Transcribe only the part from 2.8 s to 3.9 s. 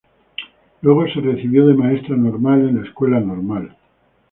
la Escuela Normal.